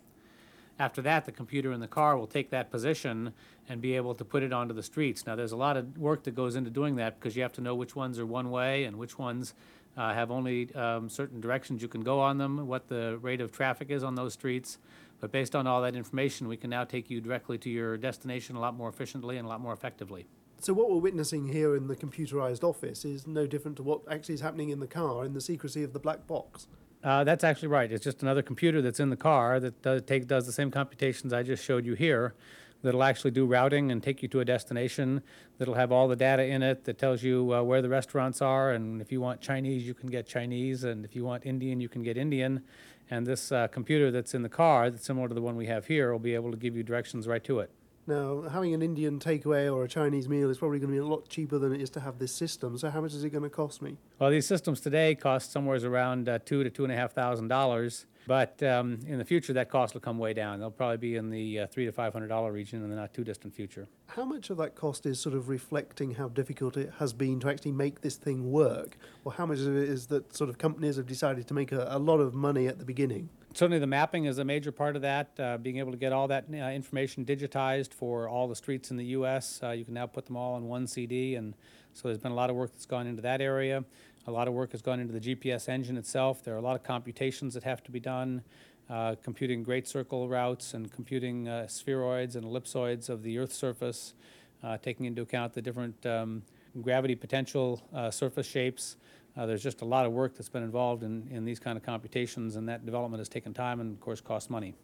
After 0.81 1.02
that, 1.02 1.26
the 1.26 1.32
computer 1.32 1.73
in 1.73 1.79
the 1.79 1.87
car 1.87 2.17
will 2.17 2.26
take 2.26 2.50
that 2.50 2.73
position 2.73 3.35
and 3.69 3.81
be 3.81 3.94
able 3.94 4.14
to 4.17 4.25
put 4.25 4.43
it 4.43 4.52
onto 4.52 4.75
the 4.75 4.82
streets. 4.82 5.26
Now, 5.26 5.37
there's 5.37 5.52
a 5.52 5.56
lot 5.56 5.76
of 5.76 5.97
work 5.99 6.25
that 6.25 6.35
goes 6.35 6.56
into 6.56 6.70
doing 6.70 6.97
that 6.97 7.20
because 7.20 7.37
you 7.37 7.43
have 7.43 7.52
to 7.52 7.61
know 7.61 7.75
which 7.75 7.94
ones 7.94 8.19
are 8.19 8.26
one 8.26 8.50
way 8.50 8.85
and 8.85 8.97
which 8.97 9.19
ones 9.19 9.52
uh, 9.96 10.14
have 10.14 10.31
only 10.31 10.72
um, 10.75 11.08
certain 11.08 11.40
directions 11.40 11.82
you 11.82 11.88
can 11.88 12.02
go 12.02 12.20
on 12.20 12.38
them, 12.38 12.66
what 12.66 12.88
the 12.88 13.19
rate 13.19 13.40
of 13.40 13.52
traffic 13.52 13.90
is 13.90 14.02
on 14.02 14.14
those 14.14 14.32
streets. 14.32 14.78
But 15.20 15.32
based 15.32 15.54
on 15.54 15.66
all 15.66 15.82
that 15.82 15.94
information, 15.94 16.48
we 16.48 16.56
can 16.56 16.70
now 16.70 16.84
take 16.84 17.10
you 17.10 17.20
directly 17.20 17.58
to 17.58 17.69
your 17.69 17.96
destination 17.96 18.56
a 18.56 18.60
lot 18.60 18.75
more 18.75 18.88
efficiently 18.88 19.37
and 19.37 19.46
a 19.46 19.48
lot 19.48 19.60
more 19.60 19.75
effectively. 19.75 20.26
So, 20.60 20.72
what 20.72 20.90
we're 20.90 20.98
witnessing 20.98 21.48
here 21.48 21.76
in 21.76 21.88
the 21.88 21.96
computerized 21.96 22.64
office 22.64 23.04
is 23.04 23.26
no 23.26 23.46
different 23.46 23.76
to 23.78 23.82
what 23.82 24.00
actually 24.10 24.34
is 24.34 24.40
happening 24.40 24.70
in 24.70 24.81
the 24.81 24.87
car 24.87 25.25
in 25.25 25.32
the 25.32 25.40
secrecy 25.40 25.82
of 25.82 25.92
the 25.92 25.98
black 25.98 26.26
box. 26.26 26.66
Uh, 27.02 27.25
that's 27.25 27.44
actually 27.44 27.69
right. 27.69 27.90
It's 27.90 28.04
just 28.04 28.22
another 28.22 28.42
computer 28.42 28.82
that's 28.82 29.00
in 29.00 29.08
the 29.08 29.16
car 29.16 29.58
that 29.58 29.81
does, 29.81 30.02
take, 30.02 30.26
does 30.26 30.44
the 30.44 30.52
same 30.52 30.70
computations 30.70 31.32
I 31.32 31.42
just 31.42 31.64
showed 31.64 31.87
you 31.87 31.94
here. 31.94 32.35
That'll 32.82 33.02
actually 33.02 33.32
do 33.32 33.44
routing 33.44 33.90
and 33.92 34.02
take 34.02 34.22
you 34.22 34.28
to 34.28 34.40
a 34.40 34.44
destination. 34.44 35.22
That'll 35.58 35.75
have 35.75 35.92
all 35.92 36.08
the 36.08 36.16
data 36.16 36.44
in 36.44 36.62
it 36.62 36.84
that 36.84 36.99
tells 36.99 37.22
you 37.22 37.52
uh, 37.54 37.62
where 37.62 37.82
the 37.82 37.88
restaurants 37.88 38.40
are. 38.40 38.72
And 38.72 39.02
if 39.02 39.12
you 39.12 39.20
want 39.20 39.40
Chinese, 39.40 39.87
you 39.87 39.92
can 39.94 40.08
get 40.08 40.26
Chinese. 40.26 40.84
And 40.84 41.04
if 41.04 41.14
you 41.14 41.25
want 41.25 41.44
Indian, 41.44 41.80
you 41.80 41.88
can 41.88 42.02
get 42.02 42.16
Indian. 42.16 42.62
And 43.10 43.26
this 43.26 43.52
uh, 43.52 43.66
computer 43.68 44.10
that's 44.10 44.34
in 44.34 44.42
the 44.42 44.49
car, 44.49 44.88
that's 44.90 45.04
similar 45.04 45.28
to 45.28 45.34
the 45.34 45.42
one 45.42 45.56
we 45.56 45.66
have 45.66 45.87
here, 45.87 46.12
will 46.12 46.18
be 46.18 46.34
able 46.34 46.50
to 46.50 46.56
give 46.56 46.76
you 46.76 46.82
directions 46.82 47.28
right 47.28 47.44
to 47.44 47.58
it. 47.58 47.70
Now, 48.07 48.42
having 48.42 48.75
an 48.75 48.83
Indian 48.83 49.19
takeaway 49.19 49.73
or 49.73 49.85
a 49.85 49.88
Chinese 49.88 50.28
meal 50.28 50.50
is 50.50 50.59
probably 50.59 50.78
going 50.78 50.90
to 50.90 50.95
be 50.95 50.99
a 50.99 51.07
lot 51.07 51.28
cheaper 51.28 51.59
than 51.59 51.73
it 51.73 51.80
is 51.80 51.90
to 51.90 52.00
have 52.00 52.19
this 52.19 52.35
system. 52.35 52.76
So, 52.78 52.90
how 52.90 53.00
much 53.00 53.12
is 53.12 53.23
it 53.23 53.30
going 53.30 53.45
to 53.45 53.50
cost 53.50 53.83
me? 53.83 53.99
Well, 54.19 54.30
these 54.30 54.47
systems 54.47 54.80
today 54.80 55.14
cost 55.14 55.52
somewhere 55.52 55.78
around 55.85 56.28
uh, 56.28 56.38
two 56.45 56.64
to 56.64 56.71
two 56.71 56.85
and 56.85 56.92
a 56.92 56.97
half 56.97 57.12
thousand 57.12 57.49
dollars. 57.49 58.07
But 58.26 58.62
um, 58.62 59.00
in 59.07 59.19
the 59.19 59.25
future, 59.25 59.52
that 59.54 59.71
cost 59.71 59.95
will 59.95 60.00
come 60.00 60.19
way 60.19 60.35
down. 60.35 60.61
They'll 60.61 60.71
probably 60.71 60.99
be 60.99 61.16
in 61.16 61.30
the 61.30 61.61
uh, 61.61 61.66
three 61.66 61.87
to 61.87 61.92
five 61.92 62.12
hundred 62.12 62.28
dollar 62.28 62.52
region 62.52 62.83
in 62.83 62.90
the 62.90 62.97
not 62.97 63.14
too 63.14 63.25
distant 63.25 63.54
future. 63.54 63.88
How 64.09 64.25
much 64.25 64.50
of 64.50 64.57
that 64.59 64.75
cost 64.75 65.07
is 65.07 65.19
sort 65.19 65.35
of 65.35 65.49
reflecting 65.49 66.14
how 66.14 66.28
difficult 66.28 66.76
it 66.76 66.92
has 66.99 67.12
been 67.12 67.40
to 67.40 67.49
actually 67.49 67.73
make 67.73 68.02
this 68.02 68.16
thing 68.16 68.50
work, 68.50 68.97
or 69.25 69.33
how 69.33 69.47
much 69.47 69.59
of 69.61 69.76
it 69.76 69.88
is 69.88 70.07
that 70.09 70.37
sort 70.37 70.50
of 70.50 70.59
companies 70.59 70.97
have 70.97 71.07
decided 71.07 71.47
to 71.49 71.54
make 71.54 71.73
a, 71.73 71.87
a 71.90 71.99
lot 71.99 72.19
of 72.19 72.35
money 72.35 72.66
at 72.66 72.78
the 72.78 72.85
beginning? 72.85 73.30
Certainly, 73.52 73.80
the 73.80 73.87
mapping 73.87 74.26
is 74.26 74.38
a 74.38 74.45
major 74.45 74.71
part 74.71 74.95
of 74.95 75.02
that. 75.02 75.33
Uh, 75.37 75.59
being 75.59 75.78
able 75.78 75.90
to 75.90 75.99
get 75.99 76.12
all 76.12 76.28
that 76.28 76.45
uh, 76.52 76.57
information 76.57 77.25
digitized 77.25 77.92
for 77.92 78.28
all 78.28 78.47
the 78.47 78.54
streets 78.54 78.92
in 78.92 78.97
the 78.97 79.07
U.S., 79.07 79.59
uh, 79.64 79.71
you 79.71 79.85
can 79.85 79.92
now 79.92 80.07
put 80.07 80.26
them 80.26 80.37
all 80.37 80.54
on 80.54 80.69
one 80.69 80.87
CD, 80.87 81.35
and 81.35 81.54
so 81.92 82.07
there's 82.07 82.19
been 82.19 82.30
a 82.30 82.35
lot 82.35 82.49
of 82.49 82.54
work 82.54 82.71
that's 82.73 82.87
gone 82.87 83.09
into 83.09 83.23
that 83.23 83.40
area. 83.40 83.85
A 84.28 84.30
lot 84.30 84.47
of 84.47 84.54
work 84.54 84.71
has 84.71 84.83
gone 84.83 85.00
into 85.00 85.12
the 85.12 85.35
GPS 85.35 85.69
engine 85.69 85.97
itself. 85.97 86.45
There 86.45 86.54
are 86.54 86.59
a 86.59 86.62
lot 86.62 86.76
of 86.76 86.85
computations 86.85 87.54
that 87.54 87.64
have 87.64 87.83
to 87.85 87.90
be 87.90 87.99
done, 87.99 88.42
uh, 88.88 89.16
computing 89.21 89.64
great 89.64 89.88
circle 89.88 90.28
routes 90.28 90.73
and 90.75 90.92
computing 90.92 91.49
uh, 91.49 91.66
spheroids 91.69 92.37
and 92.37 92.45
ellipsoids 92.45 93.09
of 93.09 93.25
the 93.25 93.37
Earth's 93.37 93.57
surface, 93.57 94.14
uh, 94.62 94.78
taking 94.78 95.07
into 95.07 95.23
account 95.23 95.54
the 95.54 95.62
different 95.62 96.07
um, 96.07 96.45
gravity 96.83 97.16
potential 97.16 97.83
surface 98.12 98.47
shapes. 98.47 98.95
Uh, 99.37 99.46
there's 99.46 99.62
just 99.62 99.80
a 99.80 99.84
lot 99.84 100.06
of 100.06 100.12
work 100.12 100.34
that's 100.34 100.49
been 100.49 100.62
involved 100.62 101.02
in, 101.02 101.28
in 101.30 101.44
these 101.44 101.58
kind 101.58 101.76
of 101.76 101.84
computations, 101.84 102.56
and 102.56 102.68
that 102.68 102.84
development 102.84 103.20
has 103.20 103.28
taken 103.28 103.54
time 103.54 103.80
and, 103.80 103.94
of 103.94 104.00
course, 104.00 104.20
cost 104.20 104.50
money. 104.50 104.75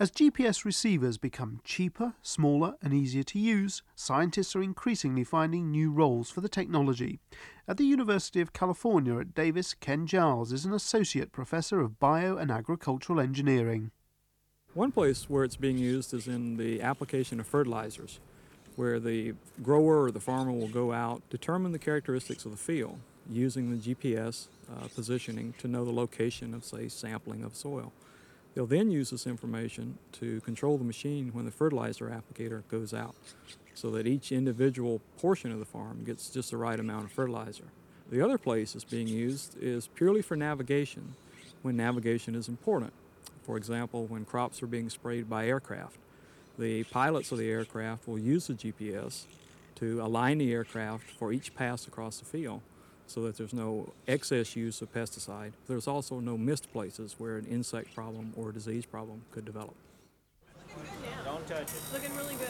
As 0.00 0.10
GPS 0.10 0.64
receivers 0.64 1.16
become 1.16 1.60
cheaper, 1.62 2.14
smaller, 2.22 2.74
and 2.82 2.92
easier 2.92 3.22
to 3.22 3.38
use, 3.38 3.82
scientists 3.94 4.56
are 4.56 4.62
increasingly 4.62 5.22
finding 5.22 5.70
new 5.70 5.92
roles 5.92 6.30
for 6.30 6.40
the 6.40 6.48
technology. 6.48 7.20
At 7.68 7.76
the 7.76 7.84
University 7.84 8.40
of 8.40 8.52
California 8.52 9.16
at 9.18 9.34
Davis, 9.34 9.74
Ken 9.74 10.06
Giles 10.06 10.50
is 10.50 10.64
an 10.64 10.72
associate 10.72 11.30
professor 11.30 11.80
of 11.80 12.00
bio 12.00 12.36
and 12.36 12.50
agricultural 12.50 13.20
engineering. 13.20 13.92
One 14.74 14.90
place 14.90 15.30
where 15.30 15.44
it's 15.44 15.56
being 15.56 15.78
used 15.78 16.12
is 16.14 16.26
in 16.26 16.56
the 16.56 16.82
application 16.82 17.38
of 17.38 17.46
fertilizers, 17.46 18.18
where 18.74 18.98
the 18.98 19.34
grower 19.62 20.02
or 20.02 20.10
the 20.10 20.18
farmer 20.18 20.50
will 20.50 20.68
go 20.68 20.92
out, 20.92 21.22
determine 21.30 21.70
the 21.70 21.78
characteristics 21.78 22.44
of 22.44 22.50
the 22.50 22.56
field 22.56 22.98
using 23.30 23.70
the 23.70 23.94
GPS 23.94 24.48
uh, 24.70 24.88
positioning 24.94 25.54
to 25.58 25.68
know 25.68 25.84
the 25.84 25.92
location 25.92 26.54
of, 26.54 26.64
say, 26.64 26.88
sampling 26.88 27.44
of 27.44 27.54
soil. 27.54 27.92
They'll 28.54 28.66
then 28.66 28.90
use 28.90 29.10
this 29.10 29.26
information 29.26 29.98
to 30.12 30.40
control 30.42 30.76
the 30.76 30.84
machine 30.84 31.30
when 31.32 31.44
the 31.44 31.50
fertilizer 31.50 32.10
applicator 32.10 32.62
goes 32.68 32.92
out 32.92 33.14
so 33.74 33.90
that 33.92 34.06
each 34.06 34.30
individual 34.30 35.00
portion 35.18 35.50
of 35.50 35.58
the 35.58 35.64
farm 35.64 36.04
gets 36.04 36.28
just 36.28 36.50
the 36.50 36.56
right 36.56 36.78
amount 36.78 37.06
of 37.06 37.12
fertilizer. 37.12 37.64
The 38.10 38.20
other 38.20 38.36
place 38.36 38.74
it's 38.74 38.84
being 38.84 39.08
used 39.08 39.56
is 39.58 39.88
purely 39.88 40.20
for 40.20 40.36
navigation 40.36 41.14
when 41.62 41.76
navigation 41.76 42.34
is 42.34 42.48
important. 42.48 42.92
For 43.42 43.56
example, 43.56 44.04
when 44.06 44.24
crops 44.24 44.62
are 44.62 44.66
being 44.66 44.90
sprayed 44.90 45.30
by 45.30 45.46
aircraft, 45.46 45.96
the 46.58 46.84
pilots 46.84 47.32
of 47.32 47.38
the 47.38 47.48
aircraft 47.48 48.06
will 48.06 48.18
use 48.18 48.48
the 48.48 48.54
GPS 48.54 49.24
to 49.76 50.02
align 50.02 50.38
the 50.38 50.52
aircraft 50.52 51.10
for 51.10 51.32
each 51.32 51.54
pass 51.54 51.86
across 51.86 52.18
the 52.18 52.26
field 52.26 52.60
so 53.12 53.20
that 53.22 53.36
there's 53.36 53.52
no 53.52 53.92
excess 54.08 54.56
use 54.56 54.80
of 54.80 54.92
pesticide. 54.92 55.52
There's 55.68 55.86
also 55.86 56.18
no 56.18 56.38
missed 56.38 56.72
places 56.72 57.16
where 57.18 57.36
an 57.36 57.44
insect 57.44 57.94
problem 57.94 58.32
or 58.36 58.48
a 58.48 58.52
disease 58.54 58.86
problem 58.86 59.22
could 59.32 59.44
develop. 59.44 59.74
Don't 61.24 61.46
touch 61.46 61.60
it. 61.60 61.82
Looking 61.92 62.16
really 62.16 62.36
good. 62.36 62.48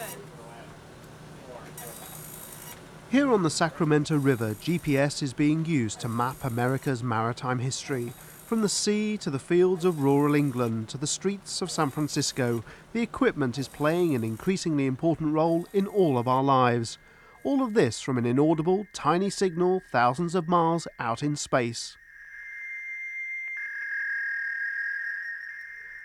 Here 3.11 3.31
on 3.31 3.43
the 3.43 3.49
Sacramento 3.49 4.15
River, 4.17 4.55
GPS 4.55 5.21
is 5.21 5.33
being 5.33 5.65
used 5.65 5.99
to 5.99 6.07
map 6.07 6.43
America's 6.43 7.03
maritime 7.03 7.59
history. 7.59 8.13
From 8.45 8.61
the 8.61 8.69
sea 8.69 9.17
to 9.17 9.29
the 9.29 9.39
fields 9.39 9.83
of 9.83 10.01
rural 10.01 10.33
England 10.33 10.87
to 10.89 10.97
the 10.97 11.07
streets 11.07 11.61
of 11.61 11.69
San 11.69 11.89
Francisco, 11.89 12.63
the 12.93 13.01
equipment 13.01 13.57
is 13.57 13.67
playing 13.67 14.15
an 14.15 14.23
increasingly 14.23 14.85
important 14.85 15.33
role 15.33 15.67
in 15.73 15.87
all 15.87 16.17
of 16.17 16.27
our 16.27 16.43
lives. 16.43 16.97
All 17.43 17.61
of 17.61 17.73
this 17.73 17.99
from 17.99 18.17
an 18.17 18.25
inaudible, 18.25 18.87
tiny 18.93 19.29
signal 19.29 19.81
thousands 19.91 20.33
of 20.33 20.47
miles 20.47 20.87
out 20.97 21.21
in 21.21 21.35
space. 21.35 21.97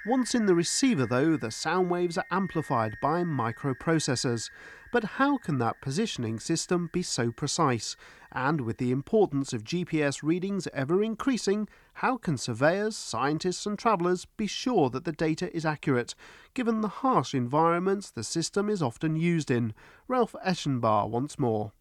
Once 0.05 0.35
in 0.35 0.47
the 0.47 0.55
receiver, 0.55 1.07
though, 1.07 1.37
the 1.37 1.51
sound 1.51 1.91
waves 1.91 2.19
are 2.19 2.25
amplified 2.31 2.99
by 3.01 3.23
microprocessors. 3.23 4.51
But 4.91 5.05
how 5.05 5.37
can 5.37 5.59
that 5.59 5.81
positioning 5.83 6.41
system 6.41 6.89
be 6.93 7.03
so 7.03 7.31
precise? 7.31 7.95
And 8.33 8.63
with 8.63 8.79
the 8.79 8.91
importance 8.91 9.53
of 9.53 9.65
GPS 9.65 10.23
readings 10.23 10.67
ever 10.73 11.03
increasing, 11.03 11.69
how 11.95 12.17
can 12.17 12.39
surveyors, 12.39 12.97
scientists, 12.97 13.67
and 13.67 13.79
travellers 13.79 14.25
be 14.25 14.47
sure 14.47 14.89
that 14.91 15.05
the 15.05 15.13
data 15.13 15.55
is 15.55 15.67
accurate, 15.67 16.15
given 16.55 16.81
the 16.81 16.89
harsh 16.89 17.35
environments 17.35 18.11
the 18.11 18.25
system 18.25 18.71
is 18.71 18.83
often 18.83 19.17
used 19.17 19.51
in? 19.51 19.75
Ralph 20.07 20.35
Eschenbach 20.47 21.11
once 21.11 21.39
more. 21.39 21.73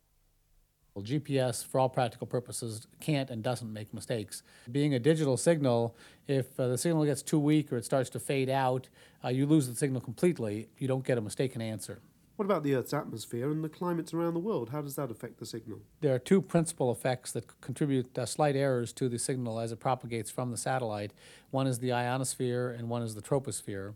Well, 0.93 1.05
GPS, 1.05 1.63
for 1.63 1.79
all 1.79 1.89
practical 1.89 2.25
purposes, 2.25 2.87
can't 2.99 3.29
and 3.29 3.43
doesn't 3.43 3.71
make 3.71 3.93
mistakes. 3.93 4.41
Being 4.71 4.95
a 4.95 4.99
digital 4.99 5.37
signal, 5.37 5.95
if 6.27 6.59
uh, 6.59 6.69
the 6.69 6.77
signal 6.77 7.05
gets 7.05 7.21
too 7.21 7.39
weak 7.39 7.71
or 7.71 7.77
it 7.77 7.85
starts 7.85 8.09
to 8.09 8.19
fade 8.19 8.49
out, 8.49 8.89
uh, 9.23 9.27
you 9.27 9.45
lose 9.45 9.67
the 9.67 9.75
signal 9.75 10.01
completely. 10.01 10.69
You 10.79 10.87
don't 10.87 11.05
get 11.05 11.19
a 11.19 11.21
mistaken 11.21 11.61
answer. 11.61 12.01
What 12.37 12.45
about 12.45 12.61
the 12.61 12.75
Earth's 12.75 12.93
atmosphere 12.93 13.49
and 13.49 13.63
the 13.63 13.69
climates 13.69 14.13
around 14.13 14.35
the 14.35 14.39
world? 14.39 14.69
How 14.69 14.83
does 14.83 14.95
that 14.95 15.09
affect 15.09 15.39
the 15.39 15.45
signal? 15.45 15.79
There 16.01 16.13
are 16.13 16.19
two 16.19 16.39
principal 16.39 16.91
effects 16.91 17.31
that 17.31 17.59
contribute 17.61 18.15
uh, 18.15 18.27
slight 18.27 18.55
errors 18.55 18.93
to 18.93 19.09
the 19.09 19.17
signal 19.17 19.59
as 19.59 19.71
it 19.71 19.79
propagates 19.79 20.29
from 20.29 20.51
the 20.51 20.57
satellite. 20.57 21.13
One 21.49 21.65
is 21.65 21.79
the 21.79 21.91
ionosphere 21.91 22.69
and 22.69 22.89
one 22.89 23.01
is 23.01 23.15
the 23.15 23.23
troposphere. 23.23 23.95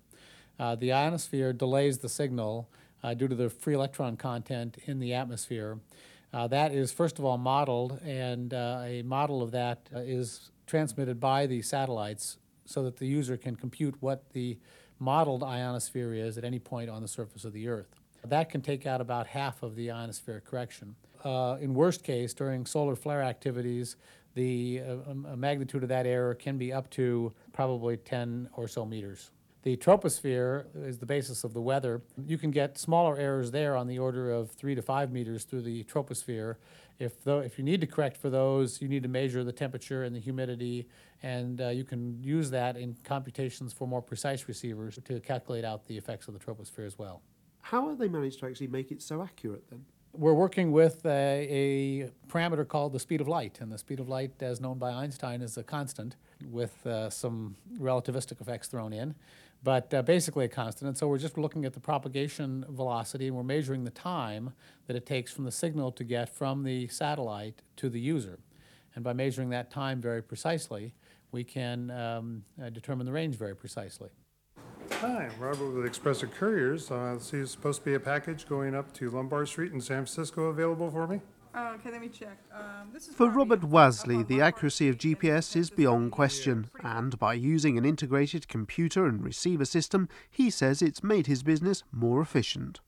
Uh, 0.60 0.74
the 0.74 0.92
ionosphere 0.92 1.54
delays 1.54 2.00
the 2.00 2.10
signal 2.10 2.68
uh, 3.04 3.14
due 3.14 3.28
to 3.28 3.36
the 3.36 3.48
free 3.48 3.76
electron 3.76 4.18
content 4.18 4.80
in 4.88 4.98
the 4.98 5.14
atmosphere. 5.14 5.78
Uh, 6.34 6.48
that 6.48 6.74
is, 6.74 6.92
first 6.92 7.20
of 7.20 7.26
all, 7.26 7.38
modeled, 7.38 8.00
and 8.04 8.56
uh, 8.56 8.82
a 8.84 9.04
model 9.04 9.44
of 9.44 9.52
that 9.52 9.88
uh, 9.96 10.00
is 10.00 10.50
transmitted 10.66 11.20
by 11.20 11.46
the 11.46 11.62
satellites 11.62 12.38
so 12.66 12.82
that 12.82 12.98
the 12.98 13.06
user 13.06 13.38
can 13.38 13.56
compute 13.56 13.94
what 14.00 14.32
the 14.32 14.58
modeled 14.98 15.44
ionosphere 15.44 16.16
is 16.16 16.40
at 16.40 16.44
any 16.44 16.58
point 16.58 16.90
on 16.90 17.04
the 17.04 17.08
surface 17.08 17.46
of 17.46 17.54
the 17.54 17.68
Earth. 17.68 18.01
That 18.28 18.50
can 18.50 18.62
take 18.62 18.86
out 18.86 19.02
about 19.02 19.28
half 19.28 19.64
of 19.64 19.76
the 19.76 19.92
ionosphere 19.92 20.42
correction. 20.42 20.96
Uh, 21.24 21.58
in 21.60 21.74
worst 21.74 22.04
case, 22.04 22.34
during 22.34 22.66
solar 22.66 22.96
flare 22.96 23.22
activities, 23.22 23.96
the 24.34 24.82
uh, 24.82 25.14
magnitude 25.36 25.84
of 25.84 25.90
that 25.90 26.06
error 26.06 26.34
can 26.34 26.58
be 26.58 26.72
up 26.72 26.90
to 26.92 27.34
probably 27.52 27.98
10 27.98 28.50
or 28.54 28.68
so 28.68 28.86
meters. 28.86 29.32
The 29.64 29.78
troposphere 29.78 30.66
is 30.88 30.98
the 30.98 31.06
basis 31.06 31.44
of 31.44 31.54
the 31.54 31.62
weather. 31.62 32.02
You 32.26 32.40
can 32.40 32.50
get 32.50 32.80
smaller 32.80 33.16
errors 33.18 33.52
there 33.52 33.76
on 33.76 33.86
the 33.86 34.00
order 34.00 34.32
of 34.32 34.50
three 34.52 34.74
to 34.74 34.82
five 34.82 35.12
meters 35.12 35.44
through 35.44 35.62
the 35.62 35.84
troposphere. 35.84 36.56
If, 36.98 37.24
though, 37.24 37.40
if 37.40 37.60
you 37.60 37.64
need 37.64 37.80
to 37.82 37.88
correct 37.88 38.18
for 38.18 38.32
those, 38.32 38.82
you 38.82 38.88
need 38.88 39.04
to 39.04 39.10
measure 39.10 39.44
the 39.44 39.52
temperature 39.52 40.04
and 40.04 40.16
the 40.16 40.20
humidity, 40.20 40.88
and 41.22 41.62
uh, 41.62 41.70
you 41.70 41.84
can 41.84 42.24
use 42.24 42.50
that 42.52 42.76
in 42.76 42.98
computations 43.04 43.72
for 43.72 43.88
more 43.88 44.02
precise 44.02 44.48
receivers 44.48 44.98
to 45.06 45.20
calculate 45.20 45.64
out 45.64 45.86
the 45.86 45.98
effects 45.98 46.28
of 46.28 46.34
the 46.34 46.40
troposphere 46.40 46.88
as 46.88 46.98
well. 46.98 47.22
How 47.72 47.88
have 47.88 47.98
they 47.98 48.10
managed 48.10 48.40
to 48.40 48.48
actually 48.48 48.68
make 48.68 48.92
it 48.92 49.02
so 49.02 49.22
accurate 49.22 49.64
then? 49.70 49.86
We're 50.12 50.34
working 50.34 50.74
with 50.74 51.06
a, 51.06 51.48
a, 51.50 52.10
parameter 52.28 52.68
called 52.68 52.92
the 52.92 53.00
speed 53.00 53.22
of 53.22 53.30
light, 53.30 53.60
and 53.62 53.72
the 53.72 53.78
speed 53.78 54.02
of 54.02 54.10
light, 54.10 54.34
as 54.42 54.60
known 54.60 54.78
by 54.78 54.92
Einstein, 54.92 55.42
is 55.42 55.56
a 55.56 55.64
constant 55.64 56.18
with 56.50 56.86
uh, 56.86 57.10
some 57.10 57.56
relativistic 57.80 58.42
effects 58.42 58.68
thrown 58.68 58.92
in 58.92 59.16
but 59.64 59.94
uh, 59.94 60.02
basically 60.02 60.44
a 60.44 60.50
constant. 60.50 60.88
And 60.88 60.98
so 60.98 61.08
we're 61.08 61.20
just 61.20 61.38
looking 61.38 61.66
at 61.66 61.74
the 61.74 61.80
propagation 61.80 62.66
velocity 62.68 63.28
and 63.28 63.36
we're 63.36 63.44
measuring 63.44 63.84
the 63.84 63.92
time 63.92 64.54
that 64.88 64.96
it 64.96 65.06
takes 65.06 65.32
from 65.32 65.46
the 65.46 65.52
signal 65.52 65.92
to 65.94 66.04
get 66.04 66.30
from 66.30 66.64
the 66.64 66.88
satellite 66.88 67.62
to 67.78 67.88
the 67.88 68.00
user. 68.00 68.40
And 68.96 69.04
by 69.04 69.14
measuring 69.14 69.50
that 69.52 69.70
time 69.70 70.02
very 70.02 70.24
precisely, 70.24 70.94
we 71.32 71.44
can 71.44 71.92
um, 71.92 72.44
uh, 72.62 72.70
determine 72.70 73.06
the 73.06 73.12
range 73.12 73.36
very 73.36 73.56
precisely. 73.56 74.10
Hi, 75.02 75.28
I'm 75.34 75.40
Robert 75.40 75.72
with 75.72 75.88
Express 75.88 76.24
Couriers. 76.38 76.92
Uh, 76.92 77.18
see, 77.18 77.38
it's 77.38 77.50
supposed 77.50 77.80
to 77.80 77.86
be 77.86 77.96
a 77.96 78.00
package 78.00 78.48
going 78.48 78.76
up 78.76 78.94
to 78.94 79.10
Lombard 79.10 79.48
Street 79.48 79.74
in 79.74 79.82
San 79.82 80.06
Francisco 80.06 80.44
available 80.44 80.92
for 80.92 81.08
me? 81.08 81.22
Oh, 81.56 81.74
okay, 81.74 81.90
let 81.90 82.02
me 82.02 82.08
check. 82.08 82.38
Um, 82.54 82.90
this 82.94 83.08
is 83.08 83.16
For 83.16 83.28
Robert 83.28 83.62
Wasley, 83.62 84.28
the 84.28 84.42
accuracy 84.42 84.90
of 84.90 85.00
GPS 85.00 85.56
is 85.56 85.72
beyond 85.72 86.12
question, 86.12 86.70
and 86.84 87.18
by 87.18 87.34
using 87.34 87.80
an 87.80 87.84
integrated 87.84 88.48
computer 88.48 89.08
and 89.08 89.24
receiver 89.24 89.66
system, 89.66 90.08
he 90.30 90.52
says 90.52 90.84
it's 90.84 91.04
made 91.04 91.26
his 91.26 91.42
business 91.42 91.82
more 91.92 92.22
efficient. 92.22 92.80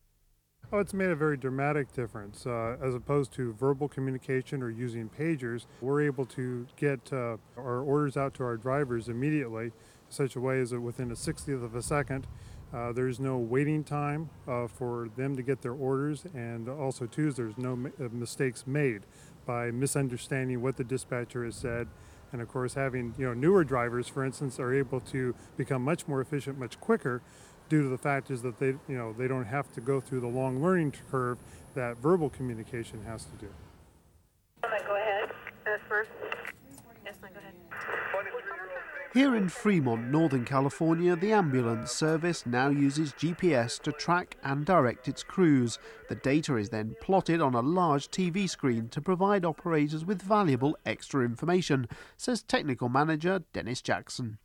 Oh, 0.71 0.77
it's 0.77 0.93
made 0.93 1.09
a 1.09 1.15
very 1.15 1.37
dramatic 1.37 1.93
difference. 1.93 2.45
Uh, 2.45 2.77
as 2.79 2.93
opposed 2.93 3.31
to 3.33 3.53
verbal 3.53 3.87
communication 3.87 4.61
or 4.61 4.69
using 4.69 5.09
pagers, 5.09 5.65
we're 5.81 6.01
able 6.01 6.25
to 6.27 6.67
get 6.77 7.11
uh, 7.11 7.37
our 7.57 7.81
orders 7.81 8.17
out 8.17 8.35
to 8.35 8.43
our 8.43 8.57
drivers 8.57 9.09
immediately 9.09 9.65
in 9.65 9.71
such 10.13 10.35
a 10.35 10.39
way 10.39 10.59
as 10.61 10.69
that 10.69 10.81
within 10.81 11.11
a 11.11 11.15
60th 11.15 11.63
of 11.63 11.75
a 11.75 11.81
second, 11.81 12.27
uh, 12.73 12.91
there's 12.91 13.19
no 13.19 13.37
waiting 13.37 13.83
time 13.83 14.29
uh, 14.47 14.67
for 14.67 15.09
them 15.15 15.35
to 15.35 15.43
get 15.43 15.61
their 15.61 15.73
orders, 15.73 16.25
and 16.33 16.67
also, 16.67 17.05
too, 17.05 17.31
there's 17.31 17.57
no 17.57 17.75
mi- 17.75 17.91
uh, 17.99 18.07
mistakes 18.11 18.65
made 18.65 19.01
by 19.45 19.69
misunderstanding 19.69 20.61
what 20.61 20.77
the 20.77 20.83
dispatcher 20.83 21.45
has 21.45 21.55
said. 21.55 21.87
And 22.31 22.41
of 22.41 22.47
course, 22.47 22.73
having 22.73 23.13
you 23.15 23.27
know 23.27 23.33
newer 23.35 23.63
drivers, 23.63 24.07
for 24.07 24.25
instance, 24.25 24.59
are 24.59 24.73
able 24.73 24.99
to 25.01 25.35
become 25.55 25.83
much 25.83 26.07
more 26.07 26.19
efficient, 26.19 26.57
much 26.57 26.79
quicker, 26.79 27.21
due 27.69 27.83
to 27.83 27.89
the 27.89 27.97
fact 27.97 28.31
is 28.31 28.41
that 28.41 28.57
they 28.57 28.69
you 28.87 28.97
know 28.97 29.13
they 29.13 29.27
don't 29.27 29.45
have 29.45 29.71
to 29.73 29.81
go 29.81 30.01
through 30.01 30.21
the 30.21 30.27
long 30.27 30.59
learning 30.59 30.93
curve 31.11 31.37
that 31.75 31.97
verbal 31.97 32.31
communication 32.31 33.03
has 33.03 33.25
to 33.25 33.35
do. 33.39 33.49
Go 34.63 34.95
ahead. 34.95 35.29
Uh, 35.67 35.77
first. 35.87 36.09
Yes, 37.05 37.17
go 37.21 37.27
ahead. 37.39 37.53
Here 39.13 39.35
in 39.35 39.47
Fremont, 39.47 40.09
Northern 40.09 40.43
California, 40.43 41.15
the 41.15 41.33
ambulance 41.33 41.91
service 41.91 42.47
now 42.47 42.69
uses 42.69 43.13
GPS 43.13 43.79
to 43.83 43.91
track 43.91 44.37
and 44.43 44.65
direct 44.65 45.07
its 45.07 45.21
crews. 45.21 45.77
The 46.09 46.15
data 46.15 46.57
is 46.57 46.69
then 46.69 46.95
plotted 46.99 47.39
on 47.39 47.53
a 47.53 47.61
large 47.61 48.07
TV 48.07 48.49
screen 48.49 48.89
to 48.89 49.01
provide 49.01 49.45
operators 49.45 50.03
with 50.03 50.23
valuable 50.23 50.75
extra 50.83 51.23
information, 51.23 51.87
says 52.17 52.41
technical 52.41 52.89
manager 52.89 53.43
Dennis 53.53 53.83
Jackson. 53.83 54.39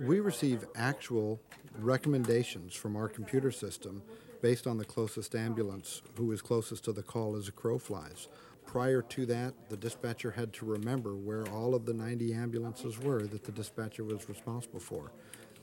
We 0.00 0.18
receive 0.20 0.64
actual 0.74 1.42
recommendations 1.78 2.74
from 2.74 2.96
our 2.96 3.08
computer 3.08 3.52
system 3.52 4.02
based 4.40 4.66
on 4.66 4.78
the 4.78 4.86
closest 4.86 5.34
ambulance 5.34 6.00
who 6.16 6.32
is 6.32 6.40
closest 6.40 6.84
to 6.84 6.92
the 6.92 7.02
call 7.02 7.36
as 7.36 7.48
a 7.48 7.52
crow 7.52 7.78
flies. 7.78 8.28
Prior 8.74 9.02
to 9.02 9.24
that, 9.26 9.54
the 9.68 9.76
dispatcher 9.76 10.32
had 10.32 10.52
to 10.54 10.64
remember 10.64 11.14
where 11.14 11.46
all 11.50 11.76
of 11.76 11.86
the 11.86 11.94
90 11.94 12.34
ambulances 12.34 12.98
were 12.98 13.24
that 13.24 13.44
the 13.44 13.52
dispatcher 13.52 14.02
was 14.02 14.28
responsible 14.28 14.80
for. 14.80 15.12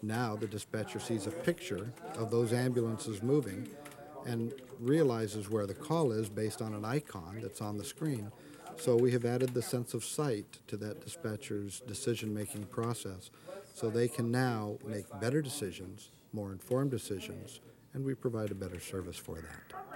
Now 0.01 0.37
the 0.37 0.47
dispatcher 0.47 1.01
sees 1.01 1.27
a 1.27 1.31
picture 1.31 1.91
of 2.15 2.31
those 2.31 2.53
ambulances 2.53 3.21
moving 3.21 3.67
and 4.25 4.53
realizes 4.79 5.49
where 5.49 5.67
the 5.67 5.73
call 5.73 6.13
is 6.13 6.29
based 6.29 6.61
on 6.61 6.73
an 6.73 6.85
icon 6.85 7.39
that's 7.41 7.59
on 7.59 7.77
the 7.77 7.83
screen. 7.83 8.31
So 8.77 8.95
we 8.95 9.11
have 9.11 9.25
added 9.25 9.53
the 9.53 9.61
sense 9.61 9.93
of 9.93 10.05
sight 10.05 10.59
to 10.67 10.77
that 10.77 11.01
dispatcher's 11.01 11.81
decision 11.81 12.33
making 12.33 12.63
process 12.67 13.29
So 13.73 13.89
they 13.89 14.07
can 14.07 14.31
now 14.31 14.77
make 14.85 15.05
better 15.19 15.41
decisions, 15.41 16.11
more 16.31 16.53
informed 16.53 16.91
decisions, 16.91 17.59
and 17.93 18.05
we 18.05 18.13
provide 18.13 18.51
a 18.51 18.55
better 18.55 18.79
service 18.79 19.17
for 19.17 19.35
that. 19.35 19.90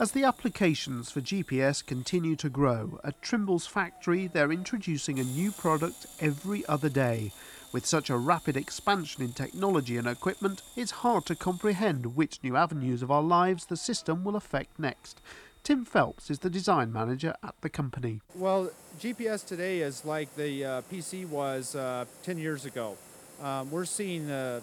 As 0.00 0.10
the 0.10 0.24
applications 0.24 1.12
for 1.12 1.20
GPS 1.20 1.86
continue 1.86 2.34
to 2.36 2.48
grow, 2.48 2.98
at 3.04 3.22
Trimble's 3.22 3.68
factory 3.68 4.26
they're 4.26 4.50
introducing 4.50 5.20
a 5.20 5.24
new 5.24 5.52
product 5.52 6.06
every 6.18 6.66
other 6.66 6.88
day. 6.88 7.30
With 7.70 7.86
such 7.86 8.10
a 8.10 8.16
rapid 8.16 8.56
expansion 8.56 9.22
in 9.22 9.32
technology 9.32 9.96
and 9.96 10.08
equipment, 10.08 10.62
it's 10.74 10.90
hard 10.90 11.26
to 11.26 11.36
comprehend 11.36 12.16
which 12.16 12.40
new 12.42 12.56
avenues 12.56 13.02
of 13.02 13.12
our 13.12 13.22
lives 13.22 13.66
the 13.66 13.76
system 13.76 14.24
will 14.24 14.34
affect 14.34 14.80
next. 14.80 15.20
Tim 15.62 15.84
Phelps 15.84 16.28
is 16.28 16.40
the 16.40 16.50
design 16.50 16.92
manager 16.92 17.36
at 17.44 17.54
the 17.60 17.70
company. 17.70 18.20
Well, 18.34 18.70
GPS 18.98 19.46
today 19.46 19.78
is 19.78 20.04
like 20.04 20.34
the 20.34 20.64
uh, 20.64 20.82
PC 20.92 21.24
was 21.28 21.76
uh, 21.76 22.04
10 22.24 22.38
years 22.38 22.64
ago. 22.64 22.96
Um, 23.40 23.70
we're 23.70 23.84
seeing 23.84 24.26
the 24.26 24.60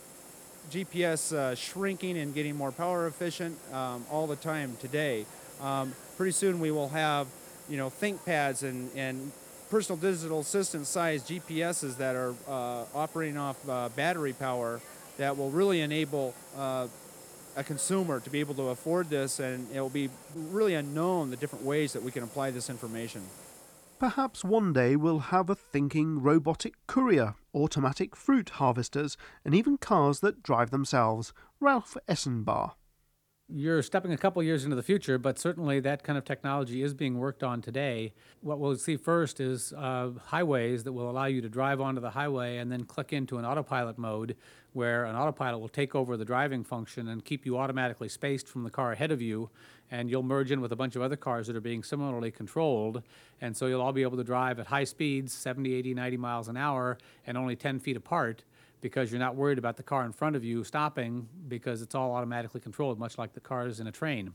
GPS 0.69 1.33
uh, 1.33 1.55
shrinking 1.55 2.17
and 2.17 2.33
getting 2.33 2.55
more 2.55 2.71
power 2.71 3.07
efficient 3.07 3.57
um, 3.73 4.05
all 4.11 4.27
the 4.27 4.35
time 4.35 4.77
today. 4.79 5.25
Um, 5.61 5.93
pretty 6.17 6.31
soon 6.31 6.59
we 6.59 6.71
will 6.71 6.89
have, 6.89 7.27
you 7.69 7.77
know, 7.77 7.89
ThinkPads 7.89 8.63
and, 8.63 8.89
and 8.95 9.31
personal 9.69 9.97
digital 9.97 10.41
assistant 10.41 10.85
sized 10.85 11.27
GPSs 11.27 11.97
that 11.97 12.15
are 12.15 12.35
uh, 12.47 12.85
operating 12.93 13.37
off 13.37 13.57
uh, 13.69 13.89
battery 13.89 14.33
power 14.33 14.81
that 15.17 15.37
will 15.37 15.49
really 15.49 15.81
enable 15.81 16.33
uh, 16.57 16.87
a 17.55 17.63
consumer 17.63 18.19
to 18.19 18.29
be 18.29 18.39
able 18.39 18.55
to 18.55 18.69
afford 18.69 19.09
this 19.09 19.39
and 19.39 19.67
it 19.73 19.79
will 19.79 19.89
be 19.89 20.09
really 20.35 20.73
unknown 20.73 21.29
the 21.29 21.37
different 21.37 21.65
ways 21.65 21.93
that 21.93 22.01
we 22.03 22.11
can 22.11 22.23
apply 22.23 22.51
this 22.51 22.69
information. 22.69 23.21
Perhaps 23.99 24.43
one 24.43 24.73
day 24.73 24.95
we'll 24.95 25.19
have 25.19 25.49
a 25.49 25.55
thinking 25.55 26.21
robotic 26.21 26.73
courier, 26.87 27.35
automatic 27.53 28.15
fruit 28.15 28.49
harvesters, 28.49 29.17
and 29.43 29.53
even 29.53 29.77
cars 29.77 30.19
that 30.21 30.43
drive 30.43 30.71
themselves. 30.71 31.33
Ralph 31.59 31.97
Eschenbach. 32.07 32.73
You're 33.53 33.81
stepping 33.81 34.13
a 34.13 34.17
couple 34.17 34.41
years 34.41 34.63
into 34.63 34.77
the 34.77 34.83
future, 34.83 35.17
but 35.17 35.37
certainly 35.37 35.81
that 35.81 36.03
kind 36.03 36.17
of 36.17 36.23
technology 36.23 36.83
is 36.83 36.93
being 36.93 37.17
worked 37.17 37.43
on 37.43 37.61
today. 37.61 38.13
What 38.39 38.59
we'll 38.59 38.77
see 38.77 38.95
first 38.95 39.41
is 39.41 39.73
uh, 39.73 40.11
highways 40.27 40.85
that 40.85 40.93
will 40.93 41.09
allow 41.09 41.25
you 41.25 41.41
to 41.41 41.49
drive 41.49 41.81
onto 41.81 41.99
the 41.99 42.11
highway 42.11 42.59
and 42.59 42.71
then 42.71 42.85
click 42.85 43.11
into 43.11 43.37
an 43.39 43.45
autopilot 43.45 43.97
mode 43.97 44.37
where 44.71 45.03
an 45.03 45.17
autopilot 45.17 45.59
will 45.59 45.67
take 45.67 45.95
over 45.95 46.15
the 46.15 46.23
driving 46.23 46.63
function 46.63 47.09
and 47.09 47.25
keep 47.25 47.45
you 47.45 47.57
automatically 47.57 48.07
spaced 48.07 48.47
from 48.47 48.63
the 48.63 48.69
car 48.69 48.93
ahead 48.93 49.11
of 49.11 49.21
you. 49.21 49.49
And 49.89 50.09
you'll 50.09 50.23
merge 50.23 50.51
in 50.51 50.61
with 50.61 50.71
a 50.71 50.77
bunch 50.77 50.95
of 50.95 51.01
other 51.01 51.17
cars 51.17 51.47
that 51.47 51.55
are 51.57 51.61
being 51.61 51.83
similarly 51.83 52.31
controlled. 52.31 53.03
And 53.41 53.57
so 53.57 53.65
you'll 53.65 53.81
all 53.81 53.91
be 53.91 54.03
able 54.03 54.15
to 54.15 54.23
drive 54.23 54.59
at 54.59 54.67
high 54.67 54.85
speeds, 54.85 55.33
70, 55.33 55.73
80, 55.73 55.93
90 55.93 56.15
miles 56.15 56.47
an 56.47 56.55
hour, 56.55 56.97
and 57.27 57.37
only 57.37 57.57
10 57.57 57.79
feet 57.79 57.97
apart 57.97 58.43
because 58.81 59.11
you're 59.11 59.19
not 59.19 59.35
worried 59.35 59.57
about 59.57 59.77
the 59.77 59.83
car 59.83 60.05
in 60.05 60.11
front 60.11 60.35
of 60.35 60.43
you 60.43 60.63
stopping 60.63 61.27
because 61.47 61.81
it's 61.81 61.95
all 61.95 62.13
automatically 62.13 62.59
controlled, 62.59 62.99
much 62.99 63.17
like 63.17 63.33
the 63.33 63.39
cars 63.39 63.79
in 63.79 63.87
a 63.87 63.91
train. 63.91 64.33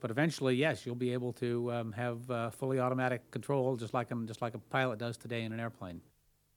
But 0.00 0.10
eventually, 0.10 0.54
yes, 0.56 0.84
you'll 0.84 0.96
be 0.96 1.12
able 1.12 1.32
to 1.34 1.72
um, 1.72 1.92
have 1.92 2.30
uh, 2.30 2.50
fully 2.50 2.78
automatic 2.78 3.30
control, 3.30 3.76
just 3.76 3.94
like 3.94 4.12
um, 4.12 4.26
just 4.26 4.42
like 4.42 4.54
a 4.54 4.58
pilot 4.58 4.98
does 4.98 5.16
today 5.16 5.44
in 5.44 5.52
an 5.52 5.60
airplane. 5.60 6.02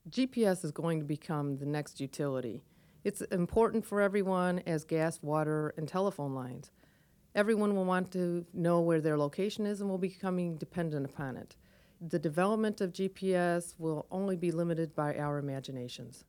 GPS 0.09 0.65
is 0.65 0.71
going 0.71 0.99
to 0.99 1.05
become 1.05 1.57
the 1.57 1.65
next 1.65 2.01
utility. 2.01 2.63
It's 3.03 3.21
important 3.21 3.85
for 3.85 4.01
everyone 4.01 4.61
as 4.65 4.83
gas, 4.83 5.21
water, 5.21 5.73
and 5.77 5.87
telephone 5.87 6.33
lines. 6.33 6.71
Everyone 7.35 7.75
will 7.75 7.85
want 7.85 8.11
to 8.13 8.45
know 8.53 8.81
where 8.81 8.99
their 8.99 9.17
location 9.17 9.65
is 9.65 9.79
and 9.79 9.89
will 9.89 9.97
be 9.97 10.09
becoming 10.09 10.57
dependent 10.57 11.05
upon 11.05 11.37
it. 11.37 11.55
The 12.01 12.19
development 12.19 12.81
of 12.81 12.93
GPS 12.93 13.75
will 13.77 14.07
only 14.11 14.35
be 14.35 14.51
limited 14.51 14.95
by 14.95 15.15
our 15.15 15.37
imaginations. 15.37 16.25